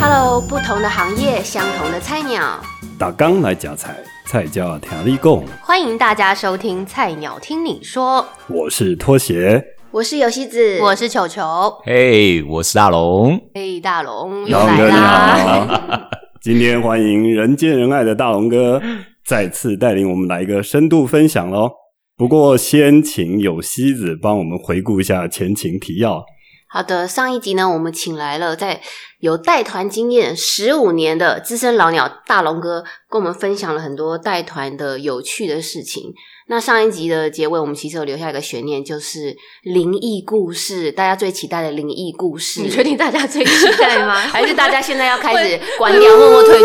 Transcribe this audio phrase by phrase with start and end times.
[0.00, 2.60] Hello，不同的行业，相同的菜鸟，
[2.96, 5.42] 打刚来夹菜，菜叫听你讲。
[5.60, 8.24] 欢迎大家收听《菜鸟听你说》，
[8.54, 11.42] 我是拖鞋，我是游戏子，我是球球。
[11.84, 13.40] 嘿，我是大龙。
[13.54, 15.66] 嘿，大龙又来大龙哥你啦！
[15.66, 16.00] 好，
[16.40, 18.80] 今天欢迎人见人爱的大龙哥
[19.24, 21.81] 再次带领我们来一个深度分享喽。
[22.22, 26.24] 不过先请有希子帮我们回顾一下前情提要。
[26.72, 28.80] 好的，上一集呢，我们请来了在
[29.20, 36.14] 有带团经验十五年的资深老鸟大龙哥，跟我们分享了很多带团的有趣的事情。
[36.48, 42.62] 那上一集的结尾，我们其实有留下一个悬念，就是灵异故事，大家最期待的灵异故事。
[42.62, 44.14] 你确定大家最期待吗？
[44.32, 46.64] 还是大家现在要开始关掉，默默退出？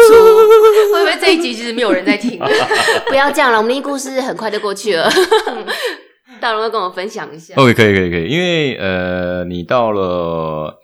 [0.93, 2.39] 会不会这一集其实没有人在听？
[3.07, 5.11] 不要这样了，我们灵异故事很快就过去了。
[6.41, 7.53] 大龙哥跟我分享一下。
[7.55, 8.27] OK，可以，可以，可以。
[8.29, 10.79] 因为呃，你到了，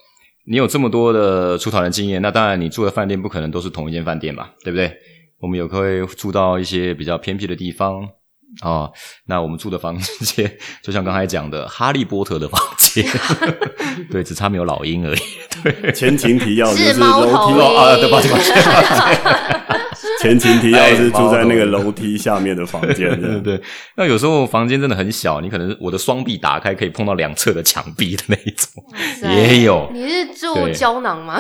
[0.46, 4.92] 你有这么多的出团的经验，那当然你住的饭店不可能都是同一间饭店嘛，对不对？
[5.40, 8.08] 我们有会住到一些比较偏僻的地方
[8.62, 8.90] 啊、
[9.26, 10.52] 那我们住的房间，
[10.84, 13.06] 就像刚才讲的，哈利波特的房间，
[14.12, 15.20] 对，只差没有老鹰而已。
[15.64, 18.54] 对，前情提要就是楼梯头鹰啊，对，抱歉，抱歉。
[20.22, 23.42] 前情提要是住在那个楼梯下面的房间对对。
[23.42, 23.62] 对，
[23.98, 28.72] 那有时候房间真的很小，你可能我的双臂打开可以碰到两侧的墙壁的那一种，
[29.22, 29.90] 也有。
[29.94, 31.38] 你是住胶囊吗？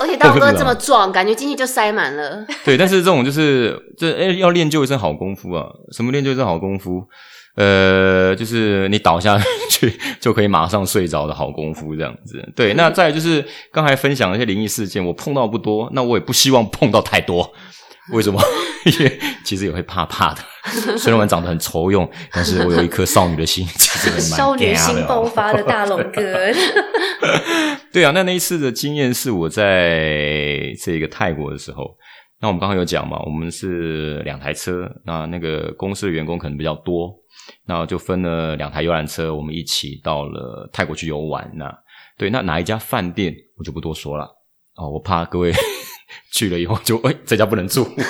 [0.00, 2.46] 而且大龙哥这么壮，感觉进去就塞满了。
[2.64, 5.66] 对，但是这种就是这哎、要练就一身好功夫啊！
[5.90, 7.02] 什么练就是好功夫？
[7.54, 12.46] 呃，就是你倒下去 就可以马上睡着的好功夫，这样子。
[12.54, 17.50] 对，那再就是刚才分享的一些灵异事件，我碰到不多，那我也不希望碰到太多。
[18.12, 18.40] 为什么？
[18.84, 20.40] 因为其实也会怕怕的。
[20.98, 26.22] 虽然我长得很丑勇，但是我有一颗少女的心，其实也蛮 少女心爆发的大龙哥，
[27.90, 31.96] 对啊，那那一次的经验是我在这个泰国的时候，
[32.40, 37.14] 那我们刚刚有讲嘛，我们是两台车，那那个公司的员工可能比较多，
[37.66, 41.50] 那就分了两台游览车，我们一起到了泰国去游玩。
[41.54, 41.72] 那
[42.18, 44.24] 对，那哪一家饭店我就不多说了
[44.76, 45.52] 哦，我怕各位
[46.32, 48.04] 去了以后就哎、这家不能住， 对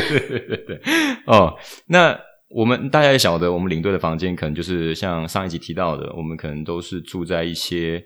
[0.00, 0.80] 对对对对
[1.26, 1.54] 哦，
[1.86, 2.18] 那。
[2.50, 8.02] 我们大家也晓得，我们领队的房间可能就是像上一集提到的，我们可能都是住在一些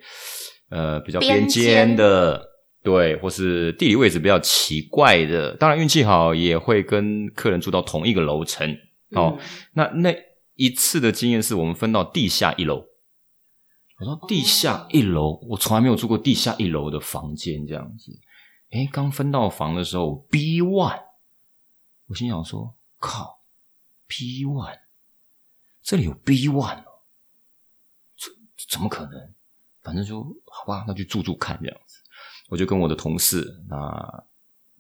[0.69, 2.43] 呃比较边间的，
[2.83, 5.57] 对，或是地理位置比较奇怪的。
[5.57, 8.77] 当然运气好，也会跟客人住到同一个楼层。
[9.11, 9.39] 哦，
[9.75, 10.17] 那那
[10.55, 12.85] 一次的经验是我们分到地下一楼。
[13.99, 18.19] 我说地下一楼，我从来没有住过地下一楼的房间这样子。
[18.71, 21.03] 哎，刚分到房的时候，B one，
[22.07, 23.41] 我心想说，靠。
[24.09, 24.79] B one，
[25.83, 27.01] 这里有 B one 哦，
[28.17, 29.35] 这这怎么可能？
[29.83, 32.02] 反正就好吧，那就住住看这样子。
[32.53, 34.23] 我就跟我的同事啊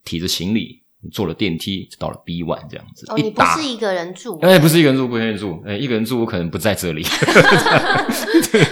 [0.04, 3.10] 提着行李坐了电梯，到了 B one 这样子。
[3.10, 7.02] 哦，你不是一个人住，哎，不是一个人住，不是一个人住，哎，一个人住我可能不在这里。
[8.52, 8.62] 对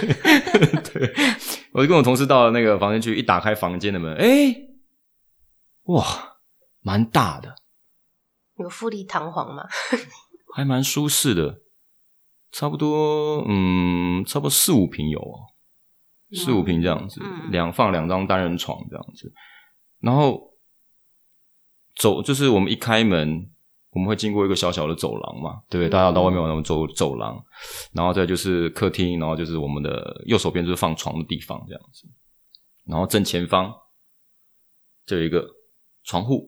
[0.83, 1.13] 对，
[1.73, 4.55] 我就跟我同事到了那个房间去，一打开房间的门，哎，
[5.85, 6.37] 哇，
[6.81, 7.55] 蛮大的，
[8.59, 9.63] 有富丽堂皇吗？
[10.53, 11.61] 还蛮舒适的，
[12.51, 15.50] 差不多，嗯，差不多四五平有哦，
[16.33, 19.31] 四五平这样子，嗯两放两张单人床这样子，
[19.99, 20.41] 然后
[21.95, 23.49] 走就是我们一开门，
[23.91, 25.89] 我们会经过一个小小的走廊嘛，对不对？
[25.89, 27.43] 大家到外面往那走走廊，
[27.93, 32.07] 然后再就是客厅，然后就是我们的右手边就是放床的地方这样子，
[32.85, 33.73] 然后正前方
[35.05, 35.45] 就有一个
[36.03, 36.47] 窗户。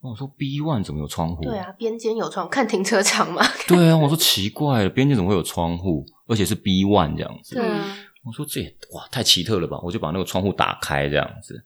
[0.00, 1.42] 我说 B one 怎么有窗户？
[1.42, 3.42] 对啊，边间有窗，看停车场嘛。
[3.66, 7.56] 对啊，我说奇怪了，边间怎么会有窗户，而且是 B one 这样子？
[7.56, 7.84] 对啊，
[8.28, 9.80] 我说这也哇太奇特了吧！
[9.82, 11.64] 我就把那个窗户打开这样子，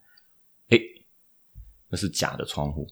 [0.71, 0.79] 哎，
[1.91, 2.87] 那是假的窗户，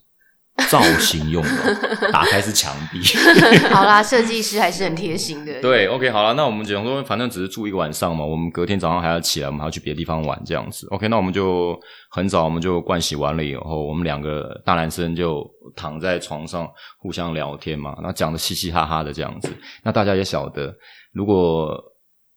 [0.69, 3.01] 造型用的，打开是墙壁。
[3.73, 5.61] 好啦，设计师还是很贴心的。
[5.63, 10.89] 对，OK，好了，那我们讲说，反正只是住一个晚上嘛，我们隔天早上还要起来，我们还要去别的地方玩这样子。
[10.89, 11.79] OK，那我们就
[12.11, 16.69] 很早，我们就盥洗完了以后，我们两个大男生就躺在床上
[16.99, 19.49] 互相聊天嘛，然后讲的嘻嘻哈哈的这样子。
[19.85, 20.75] 那大家也晓得，
[21.13, 21.81] 如果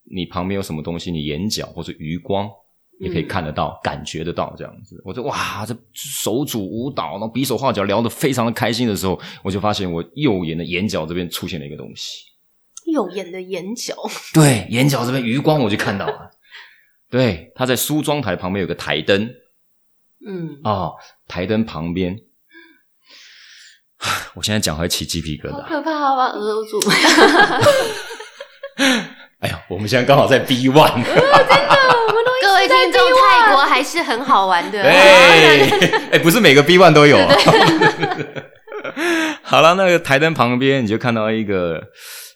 [0.03, 2.50] 你旁边有什么东西，你眼角或者余光。
[3.00, 5.01] 也可以看得到、感觉得到这样子。
[5.03, 12.23] 我就哇，这手舞舞蹈，然后比手画脚，聊得非常的开心的时候，我就发现我右眼的眼角这边出现了一个东西。
[12.85, 13.95] 右眼的眼角，
[14.33, 16.31] 对，眼角这边余光我就看到了。
[17.09, 19.27] 对，他在梳妆台旁边有个台灯
[20.25, 20.94] 嗯，哦，
[21.27, 22.17] 台灯旁边，
[24.35, 25.61] 我现在讲还起鸡皮疙瘩。
[25.63, 26.79] 好可怕，好吧，额住。
[29.43, 31.11] 哎呀，我们现在刚好在 B one 真的
[32.07, 32.31] 我们都。
[32.41, 34.81] 各位听众，泰国还是很好玩的。
[34.81, 35.69] 哎
[36.13, 37.17] 哎，不是每个 B one 都有。
[39.43, 41.83] 好了，那个台灯旁边你就看到一个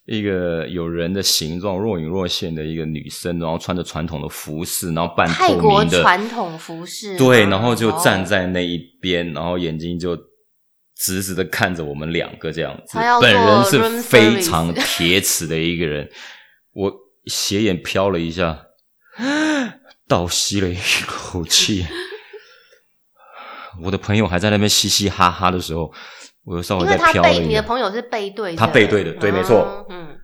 [0.06, 5.64] 一个有人的形状若隐若现的一个女生，然后穿着传统的服饰，然后半泰透明的。
[5.64, 10.14] 国传统服饰吗，对，然后就站哦在那一边，然后眼睛就
[10.98, 12.98] 直直的看着我们两个这样子。
[13.22, 16.10] 本人是非常铁齿的一个人，
[16.78, 16.94] 我
[17.26, 18.68] 斜眼瞟了一下，
[20.08, 20.78] 倒吸了一
[21.08, 21.84] 口气。
[23.82, 25.92] 我的朋友还在那边嘻嘻哈哈的时候，
[26.44, 27.64] 我又稍微再瞟了一下。
[27.64, 30.20] 朋友是背对的，他背对的对没错嗯，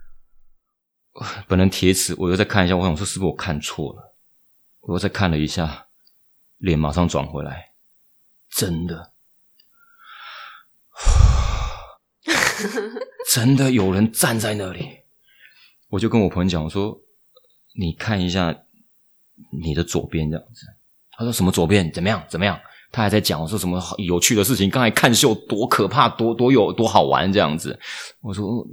[1.48, 4.14] 本人铁齿，我又再看一下，我想说是不是我看错了？
[4.82, 5.88] 我又再看了一下，
[6.58, 7.72] 脸马上转回来，
[8.48, 9.12] 真的，
[13.32, 15.03] 真的有人站在那里。
[15.88, 16.98] 我就跟我朋友讲，我说
[17.78, 18.56] 你看一下
[19.62, 20.66] 你的左边这样子。
[21.16, 22.58] 他说什么左边怎么样怎么样？
[22.90, 27.78] 他还在讲我说什么好有趣的事情，刚才看秀多可怕，多多有多好玩这样子。
[28.20, 28.64] 我说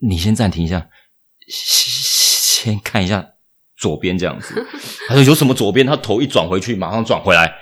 [0.00, 0.88] 你先暂停一下，
[1.48, 3.34] 先先看一下
[3.76, 4.54] 左边这样子。
[5.08, 5.86] 他说有什么左边？
[5.86, 7.52] 他头一转回去，马上转回来，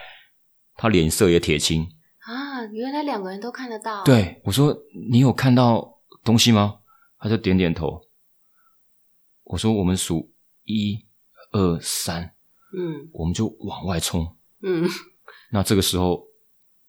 [0.76, 1.82] 他脸色也铁青。
[2.20, 4.76] 啊，原来两个人都看得到。，对我说
[5.10, 6.76] ：“你有看到东西吗？”
[7.18, 8.00] 他就点点头。
[9.50, 10.30] 我说：“我们数
[10.64, 10.96] 一
[11.50, 12.22] 二三，
[12.72, 14.24] 嗯我们就往外冲。
[14.62, 14.88] 嗯，
[15.50, 16.22] 那这个时候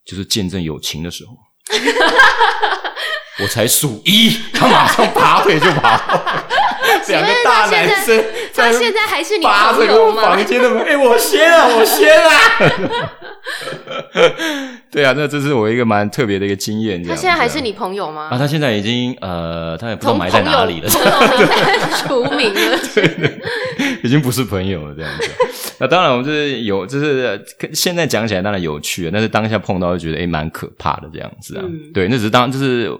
[0.05, 1.35] 就是见证友情的时候。
[3.41, 5.89] 我才数一，他马上拔腿就跑。
[7.07, 8.23] 两个大男生
[8.53, 10.21] 他现在还是你朋友吗？
[10.21, 12.29] 房间的门，哎、我先啊，我先啊！
[14.91, 17.01] 对啊，那这是我一个蛮特别的一个经验。
[17.01, 18.27] 他样现在还是你朋友吗？
[18.29, 22.77] 啊，他现在已经呃，他也不知道埋在哪里了，除 名了。
[24.03, 25.29] 已经不是朋友了这样子。
[25.79, 27.41] 那当然，我们就是有，就是
[27.73, 31.63] 现在讲起来当然有趣，但是当下碰到就觉得诶蛮可怕的这样子啊。
[31.65, 32.91] 嗯对，那只是当就是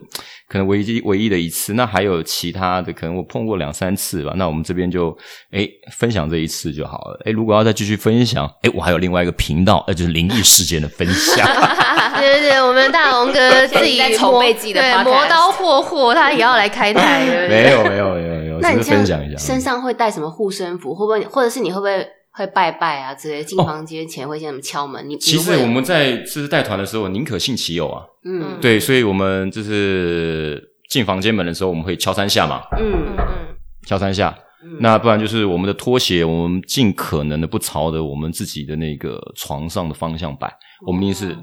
[0.52, 1.74] 可能唯一唯一的一次。
[1.76, 4.34] 那还有其他的，可能我碰过两三次吧。
[4.36, 5.18] 那我们这边就
[5.52, 7.22] 哎分享这一次就好了。
[7.24, 11.48] 哎如果要再继续分享，哎我还有另外一个频道，呃，就是灵异事件的分享。
[12.20, 17.64] 对对对，我们大龙哥自己 在筹备自己的对磨刀霍霍，他也要来开台，对不对？
[17.64, 19.38] 没有没有没有没有，只那你这样是分享一下。
[19.38, 20.94] 身上会带什么护身符？
[20.94, 23.44] 会不会，或者是你会不会会拜拜啊之类？
[23.44, 25.08] 进哦房间前会先什么敲门？
[25.10, 28.04] 你其实我们在就是带团的时候，宁可信其有啊。
[28.24, 33.56] 嗯对，所以我们就是进房间门的时候，我们会敲三下嘛，嗯嗯嗯，
[33.86, 34.30] 敲三下。
[34.64, 40.48] 嗯那不然就是我们的拖鞋，我们尽可能的不朝着我们自己的那个床上的方向摆，
[40.86, 41.36] 我们一定是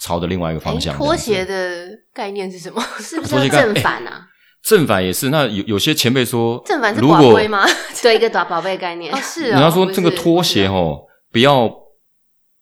[0.00, 0.92] 朝着另外一个方向。
[0.92, 2.82] 哎拖鞋的概念是什么？
[2.98, 4.26] 是不是正反啊？
[4.64, 5.28] 正反也是。
[5.30, 7.64] 那有有些前辈说，正反是宝龟吗？
[8.02, 9.18] 对，一个宝宝贝概念哦，。
[9.22, 11.70] 是人啊，家说这个拖鞋哦，不要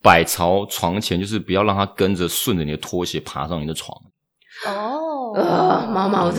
[0.03, 3.97] 摆朝床前，就是不要让它跟着顺着你的拖鞋爬上你的床。
[4.67, 6.35] 哦呃，毛毛的，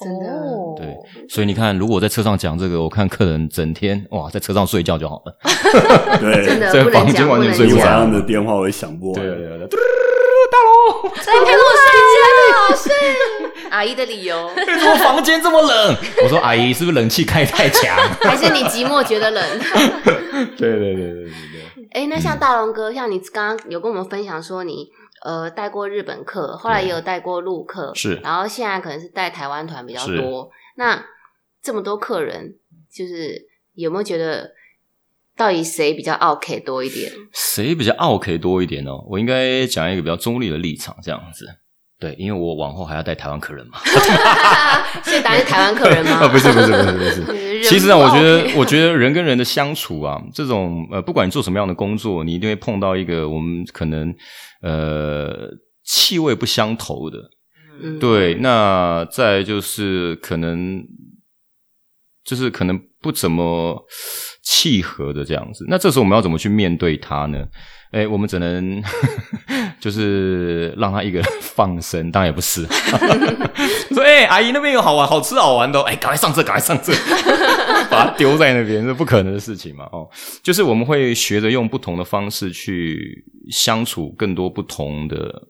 [0.00, 0.26] 真的。
[0.30, 0.96] 哦对，
[1.28, 5.36] 所以你看，如果我在车上讲这个，我看客人整天哇在车上睡觉就好了。
[6.20, 9.20] 对，真的在房间完全睡不着的电话也响不完。
[9.20, 9.68] 对对对，
[11.22, 11.62] 在陪我
[12.76, 15.96] 睡觉，阿姨的理由，为什么房间这么冷？
[16.22, 17.96] 我说阿姨，是不是冷气开太强？
[18.20, 19.42] 还是你寂寞觉得冷？
[20.56, 21.88] 对对对对对对。
[21.92, 24.88] 哎，那像大龙哥，像你刚刚有跟我们分享说你
[25.24, 30.50] 呃带过日本客，后来也有带过陆客，是然后现在可能是带台湾团比较多。
[30.76, 31.04] 那
[31.62, 32.56] 这么多客人，
[32.92, 34.50] 就是有没有觉得
[35.36, 37.10] 到底谁比较 OK 多一点？
[37.32, 38.90] 谁比较 OK 多一点呢？
[39.08, 41.46] 我应该讲一个比较中立的立场，这样子。
[41.98, 43.78] 对，因为我往后还要带台湾客人嘛。
[45.04, 46.18] 所以答案是台湾客人吗？
[46.26, 47.62] 啊，不是不是不是不是。
[47.62, 54.12] 其实啊，我觉得我觉得人跟人的相处啊，这种呃，不管你做什么样的工作，你一定会碰到一个我们可能
[54.62, 55.48] 呃
[55.84, 57.18] 气味不相投的。
[57.80, 60.84] 嗯，对，那再就是可能
[62.24, 63.84] 就是可能不怎么
[64.42, 65.66] 契合的这样子。
[65.68, 67.44] 那这时候我们要怎么去面对他呢？
[67.90, 68.82] 哎，我们只能
[69.78, 72.64] 就是让他一个人放生，当然也不是。
[73.92, 76.90] 说哎，阿姨那边有好玩、好吃、好玩的、哎，赶快上车，赶快上车，
[77.90, 79.84] 把它丢在那边，是不可能的事情嘛。
[79.92, 80.08] 哦，
[80.42, 85.48] 就是我们会学着用不同的方式去相处更多不同的。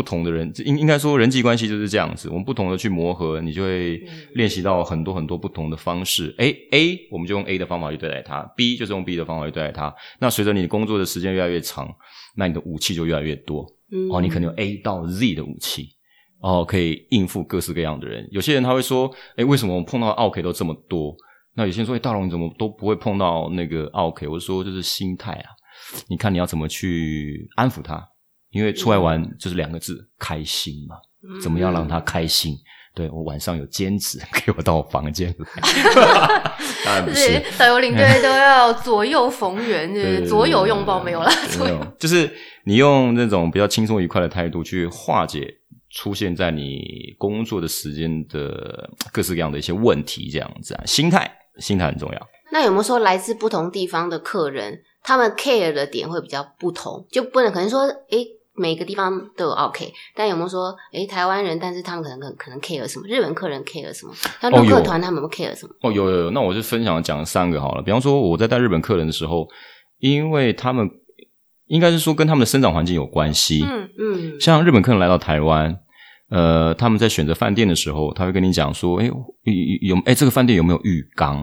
[0.00, 4.02] 不同的人，应应该说人际关系就是这样子，我们不同的去磨合，你就会
[4.34, 6.34] 练习到很多很多不同的方式。
[6.38, 9.94] A A，我们就用 A 的方法去对待它；B 就是用 B 的方法去对待它。
[10.18, 11.86] 那随着你工作的时间越来越长，
[12.34, 13.66] 那你的武器就越来越多。
[13.92, 15.88] 嗯哦，你可能有 A 到 Z 的武器。
[16.40, 18.26] 哦，可以应付各式各样的人。
[18.30, 21.14] 有些人他会说，哎，为什么我碰到奥 K 都这么多？
[21.54, 24.26] 那有些人说，哎，大龙你怎么都不会碰到那个奥 K？
[24.26, 25.50] 我说就是心态啊，
[26.08, 28.02] 你看你要怎么去安抚他，
[28.50, 30.96] 因为出来玩就是两个字，开心嘛。
[31.42, 32.56] 怎么样让他开心？
[32.92, 35.46] 对我晚上有兼职， 给我到我房间来。
[36.84, 41.30] 当然不是，导游领队都要左右逢源，就是左右拥抱没有啦。
[41.60, 42.28] 没有，就是
[42.64, 45.54] 你用那种比较轻松愉快的态度去化解
[45.90, 52.28] 出现在你工作的时间的各式各样的一些问题，这样子啊，心态，心态很重要。
[52.50, 57.06] 那有没有说来自不同地方的客人，他们 care 的点会比较不同？
[57.12, 58.26] 就不能可能说，诶。
[58.60, 63.08] 每个地方都有 OK，但有没有说，诶台湾人，但是他们可能可可能 care 什么？
[63.08, 64.12] 日本客人 care 什么？
[64.38, 65.74] 像陆客团他们 care 什么？
[65.80, 67.82] 哦，有有有，那我就分享讲三个好了。
[67.82, 69.48] 比方说，我在带日本客人的时候，
[69.98, 70.86] 因为他们
[71.68, 73.64] 应该是说跟他们的生长环境有关系。
[73.64, 75.80] 嗯嗯，像日本客人来到台湾，
[76.28, 79.14] 呃，他们在选择饭店的时候，他会跟你讲说，哎有
[79.80, 81.40] 有诶这个饭店有没有浴缸？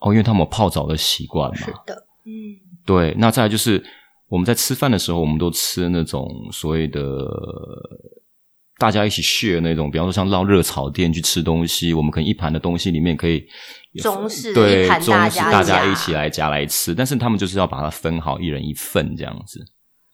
[0.00, 1.56] 哦，因为他们有泡澡的习惯嘛。
[1.56, 3.14] 是的，嗯，对。
[3.18, 3.84] 那再来就是。
[4.28, 7.02] 我们在吃饭的时候，我们都吃那种所谓的
[8.78, 13.44] 大家一起 share 那种，比方说像到热炒店去吃东西，我们可能一盘的东西里面可以
[14.02, 19.58] 中式对中式大家一起来夹来吃，但是他们就是要把它分好，一人一份这样子，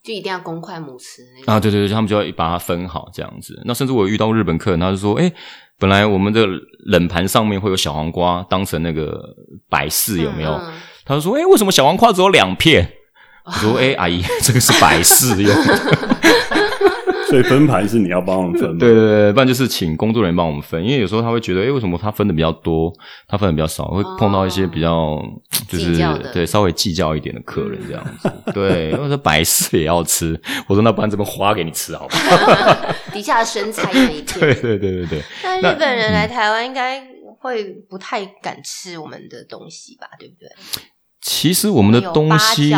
[0.03, 1.59] 就一定要公筷母匙啊！
[1.59, 3.61] 对对对，他们就要把它分好这样子。
[3.65, 5.31] 那甚至我遇到日本客人，他就说：“哎，
[5.77, 6.47] 本来我们的
[6.85, 9.21] 冷盘上面会有小黄瓜当成那个
[9.69, 10.59] 摆饰，有没有？”
[11.05, 12.91] 他就说：“哎，为什么小黄瓜只有两片？”
[13.45, 15.77] 我说：“哎，阿姨， 这个是摆饰用的，
[17.29, 18.77] 所以分盘是你要帮我们分。
[18.77, 20.83] 对对对，不然就是请工作人员帮我们分。
[20.83, 22.91] 因为有时候他会觉得，哎，为什么他分的比较多，
[23.27, 25.21] 他分的比较少，会碰到一些比较
[25.67, 25.95] 就是
[26.33, 28.31] 对稍微计较一点的客人这样子。
[28.53, 32.95] 对，因为说白事也要吃，我说那不然这么花给你吃好不好？
[33.13, 34.39] 底下的生菜那一片。
[34.39, 35.21] 对对对对对。
[35.43, 37.05] 那日本人来台湾应该
[37.39, 40.07] 会不太敢吃我们的东西吧？
[40.17, 40.49] 对不对？”
[41.21, 42.71] 其实我们的东西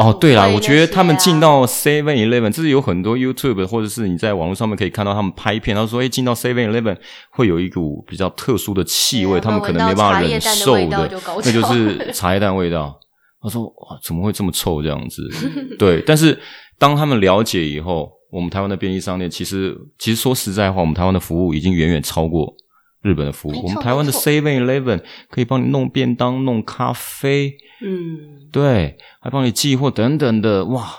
[0.00, 6.96] 哦，对啦，我觉得他们进到 Seven Eleven，这是有很多 YouTube 或者是你在网络上面可以看到他们拍片，他说：“哎，进到 Seven Eleven
[7.30, 11.10] 会有一股比较特殊的气味，他们可能没办法忍受的，
[11.44, 12.98] 那就是 茶叶蛋味道。”
[13.42, 15.22] 他说：“哇，怎么会这么臭这样子？”
[15.78, 16.38] 对，但是
[16.78, 22.54] 当他们了解以后，我们台湾的便利商店其实，其实说实在话，我们台湾的服务已经远远超过。
[23.02, 30.90] 日本的服务，我们台湾的 Seven Eleven 可以帮你弄便当、弄咖啡，嗯，对，还帮你寄货等等的，哇，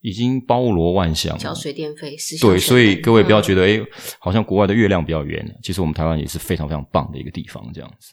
[0.00, 1.38] 已经包罗万象。
[1.38, 3.80] 交水电费，对，所以各位不要觉得，哎，
[4.18, 8.12] 好像国外的月亮比较圆，其实我们台湾也是非常非常棒的一个地方，这样子。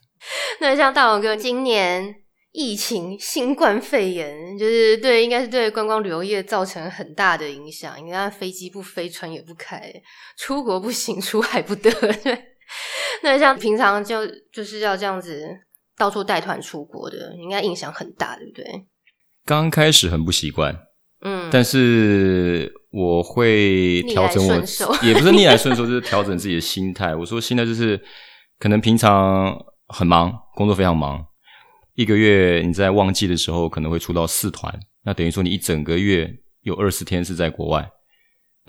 [0.60, 2.14] 那像大王哥，今年
[2.52, 7.96] 疫情新冠肺炎，就是对，应该是对观光旅游业造成很大的影响。
[8.06, 9.92] 你看，飞机不飞，船也不开，
[10.38, 11.90] 出国不行，出海不得。
[13.24, 15.46] 那像平常就就是要这样子
[15.98, 18.66] 到处带团出国的，应该影响很大，对不对？
[19.46, 20.76] 刚开始很不习惯，
[21.22, 24.56] 嗯，但是我会调整我，
[25.04, 27.16] 也不是逆来顺受， 就是调整自己的心态。
[27.16, 28.00] 我说心态就是
[28.60, 29.56] 可能平常
[29.88, 31.26] 很忙，工作非常忙，
[31.96, 34.74] 一个月你在旺季的时候可能会出到四团，
[35.04, 37.90] 那等于说你一整个月有二十天是在国外。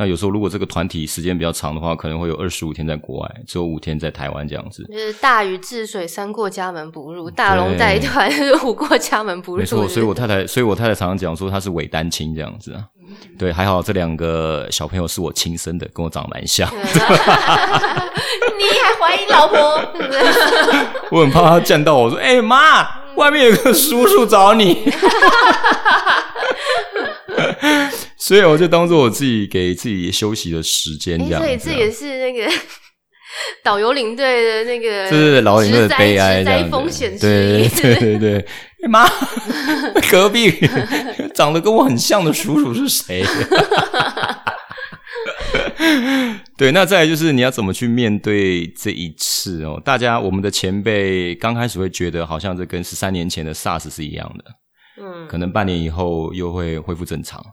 [0.02, 4.82] 那有时候，如果这个团体时间比较长的话，可能会有二十五天在国外，只有五天在台湾这样子。
[4.90, 8.28] 就是大禹治水，三过家门不入；大龙带团，
[8.64, 9.58] 五过家门不入。
[9.58, 12.82] 没错，所以我太太，所以我太太常常讲说，她是伪单亲这样子啊。
[13.38, 16.68] 对，还好这两个小朋友是我亲生的，跟我长得蛮像。
[16.74, 16.82] 你
[18.82, 19.80] 还怀疑老婆？
[21.12, 24.82] 我很怕他见到我说：“哎妈，外面有个叔叔找你。”
[28.24, 31.42] 所以我就当做我自己给自己休息的时间这样。
[31.42, 32.48] 所以这也是那个
[33.64, 38.46] 导游领队的那个，就是老领队的悲哀，这风险对对对对。
[38.88, 39.08] 妈，
[40.08, 40.52] 隔壁
[41.34, 43.24] 长得跟我很像的叔叔是谁？
[46.56, 49.82] 对，那再来就是你要怎么去面对这一次哦？
[49.84, 54.44] 大家我们的前辈刚开始会觉得好像这跟十三年前的 SARS 是一样的，
[55.02, 57.44] 嗯，可能半年以后又会恢复正常。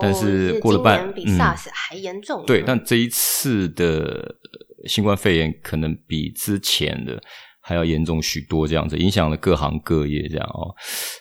[0.00, 2.44] 但是过了半，比 SARS 还严重。
[2.46, 4.36] 对，但这一次的
[4.86, 7.20] 新冠肺炎可能比之前的
[7.60, 10.74] 还要严重许多，这样子影响了各行各业，这样哦。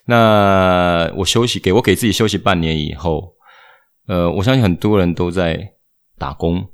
[0.05, 3.33] 那我休息，给我给自己休息半年以后，
[4.07, 5.73] 呃，我相信很多人都在
[6.17, 6.67] 打工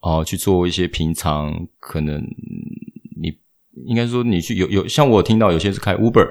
[0.00, 2.22] 哦，去做一些平常可能
[3.20, 3.32] 你
[3.86, 6.28] 应该说你去有有像我听到有些是开 Uber，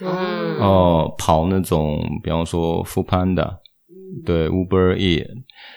[0.00, 3.61] 嗯，哦，跑那种比方说 Food Panda。
[4.24, 5.24] 对 Uber E，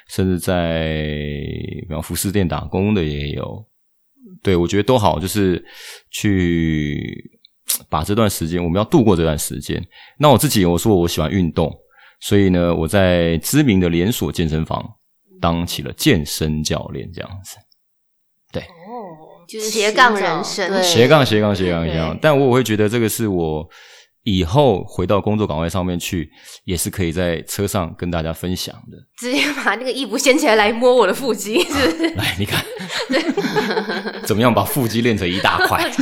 [0.09, 0.93] 甚至在
[1.81, 3.65] 比方服饰店打工的也有。
[4.43, 5.63] 对我觉得都好，就是
[6.11, 7.31] 去
[7.89, 9.83] 把这段时间，我们要度过这段时间。
[10.19, 11.75] 那我自己我说我喜欢运动，
[12.19, 14.87] 所以呢，我在知名的连锁健身房
[15.41, 17.57] 当起了健身教练，这样子。
[18.57, 23.67] 哦，就是斜杠人生，斜杠斜杠斜杠斜杠对，但我会觉得这个是我
[24.25, 26.29] 以后回到工作岗位上面去，
[26.65, 28.97] 也是可以在车上跟大家分享的。
[29.17, 32.09] 直接把那个衣服掀起来来摸我的腹肌，是不是？
[32.17, 32.65] 来，你看，
[34.25, 35.87] 怎么样把腹肌练成一大块？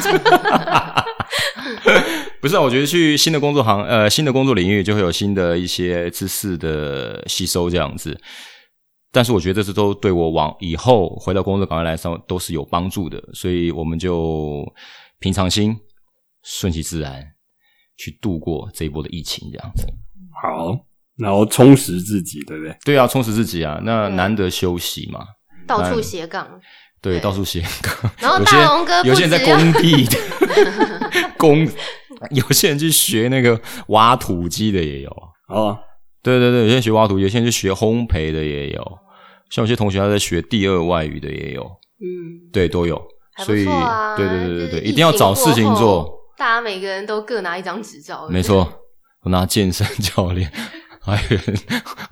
[2.39, 8.18] 不是啊，我觉得去新的工作行，呃，新的工作领域就会有新的一些知识的吸收，这样子。
[9.12, 14.65] 但是我觉得这是都对我往以后回到工作岗位来说都是有帮助的，所以我们就
[15.20, 15.77] 平常心、
[16.44, 17.22] 顺其自然
[17.98, 19.86] 去度过这一波的疫情，这样子。
[20.42, 20.78] 好，
[21.18, 22.76] 然后充实自己，对不对？
[22.84, 25.26] 对啊，充实自己啊，那对难得休息嘛。
[25.66, 26.48] 到处斜杠，
[27.02, 28.12] 对，到处斜杠。
[28.20, 30.18] 然后有些大龙哥有些人在工地的
[31.38, 31.68] 工，
[32.32, 35.10] 有些人去学那个挖土机的也有。
[35.48, 35.78] 啊，
[36.22, 38.98] 对对对，有些人学挖土，有些人去学烘焙的也有。
[39.50, 41.64] 像有些同学他在学第二外语的也有，
[42.02, 43.00] 嗯，对，都有。
[43.46, 46.12] 所以，对对对对对，一定要找事情做。
[46.38, 48.68] 大家每个人都各拿一张执照，没错，
[49.22, 50.52] 我拿健身教练，
[51.02, 51.58] 还有人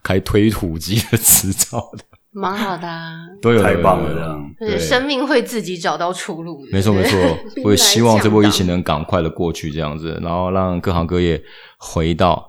[0.04, 3.28] 开推土机的执照的，蛮好的啊。
[3.42, 3.62] 都有。
[3.62, 6.72] 太棒了这样对，生命会自己找到出路的。
[6.72, 7.20] 没错没错，
[7.66, 11.42] 我也希望这波疫情能赶快的过去，这样子，然后让各行各业
[11.78, 12.48] 回到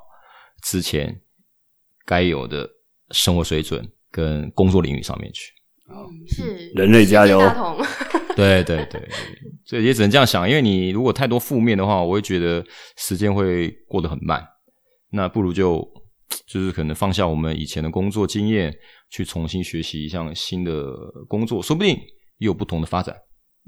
[0.62, 1.20] 之前
[2.04, 2.68] 该有的
[3.10, 5.52] 生活水准跟工作领域上面去。
[6.26, 7.38] 是人类加油！
[7.38, 7.76] 大同，
[8.34, 9.08] 对对对，对
[9.64, 12.64] 所以也只能这样想，因为你如果太多负面的话，我会觉得
[12.96, 14.42] 时间会过得很慢。
[15.12, 15.86] 那不如就
[16.46, 18.74] 就是可能放下我们以前的工作经验，
[19.10, 20.90] 去重新学习一项新的
[21.28, 21.96] 工作，说不定
[22.38, 23.14] 又有不同的发展。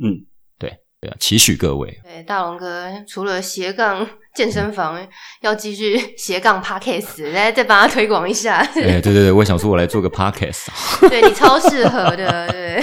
[0.02, 0.24] 嗯，
[0.58, 2.00] 对对啊，期许各位。
[2.02, 5.06] 对大龙哥除了斜杠健身房，
[5.42, 8.56] 要继续斜杠 podcast，再再帮他推广一下。
[8.56, 10.75] 哎，对对对，我也想说，我来做个 podcast 啊。
[11.08, 12.82] 对你超适合的，对。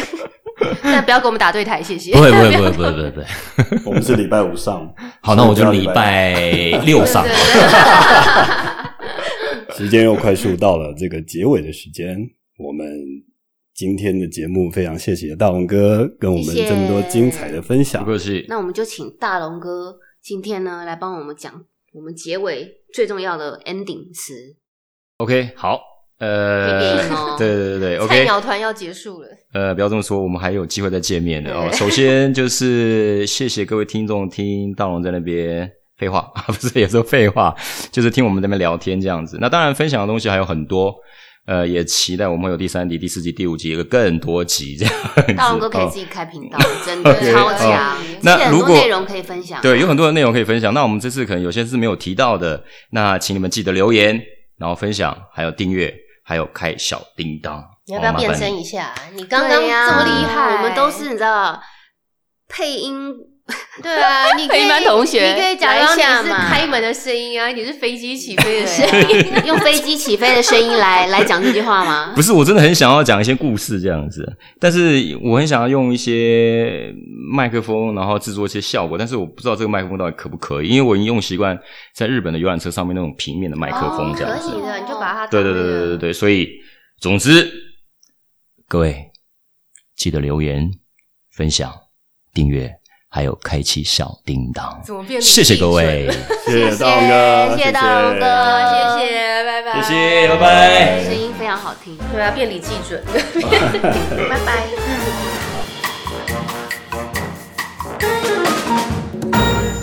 [0.84, 2.12] 但不要跟我们打对台，谢谢。
[2.14, 3.26] 不会不会不会不会不会不会。
[3.86, 6.34] 我们是礼拜五上，好，那我就礼拜
[6.86, 7.26] 六上。
[9.76, 12.16] 时间又快速到了这个结尾的时间，
[12.60, 12.86] 我们
[13.74, 18.12] 今天的节目非常谢谢大龙哥跟我们这么多精彩的分享不。
[18.12, 18.46] 客气。
[18.48, 24.56] 那我们就请大龙哥今天呢来帮我们讲我们结尾最重要的 ending 词。
[25.18, 25.80] OK，好，
[26.22, 26.98] 呃
[27.36, 31.68] 对对对对 菜鸟团要结束了，呃，不要这么说，我们还有机会再见面的 哦。
[31.74, 37.56] 首先就是谢谢各位听众听大龙在那边废话，不是也说废话，
[37.92, 39.38] 就是听我们在那边聊天这样子。
[39.42, 40.94] 那当然分享的东西还有很多，
[41.48, 45.34] 呃，也期待我们会有第三集、第四集、第五集，有更多集这样子。
[45.34, 50.72] 大龙哥可以哦自己开频道，真的超强那如果多内容可以分享，对，有很多的内容可以分享。
[50.72, 54.22] 那我们这次可能有些是没有提到的，那请你们记得留言，
[54.60, 57.64] 然后分享，还有订阅，还有开小叮当。
[57.86, 58.94] 你要不要变身一下？
[59.14, 61.62] 你刚刚这么厉害，我们都是你知道
[62.48, 63.14] 配音
[63.82, 69.08] 对啊，你可以班同学你可以假装你是来一下嘛开门的声音啊，你是飞机起飞的声音。
[69.08, 72.14] 对 用飞机起飞的声音来 来讲这句话吗？
[72.16, 74.26] 不是，我真的很想要讲一些故事这样子，
[74.60, 76.94] 但是我很想要用一些
[77.34, 81.60] 麦克风，然后制作一些效果，但是我不知道这个麦克风到底可不可以，因为我已经用习惯
[81.96, 84.52] 在日本的游览车上面那种平面的麦克风这样子。
[84.52, 86.50] 可以的，你就把它对对对对对对，所以
[87.00, 87.52] 总之，
[88.68, 89.12] 各位
[89.96, 90.70] 记得留言、
[91.32, 91.74] 分享、
[92.34, 92.72] 订阅，
[93.14, 94.82] 还有开启小叮当。
[94.86, 95.22] 怎么变？
[95.22, 96.10] 谢谢各位，
[96.46, 98.26] 谢谢大龙哥，谢谢大龙哥
[98.72, 101.04] 谢谢，拜拜，谢谢，拜拜。
[101.04, 103.04] 声音非常好听，对啊，变李记准，
[104.30, 104.64] 拜拜。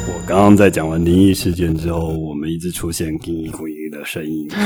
[0.07, 4.59] 我刚刚在讲完灵异事件之后，我们一直出现“叮一咕一”的声音， 真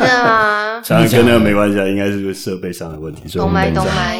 [0.00, 0.82] 的吗？
[0.88, 3.86] 当然跟那个没关系啊，应该是设备上的问题，所以我懂麦懂。
[3.86, 4.18] 麦。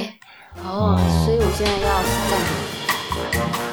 [0.65, 1.89] 哦，所以我现在要
[2.31, 2.66] 暂停。
[3.33, 3.66] Thank you.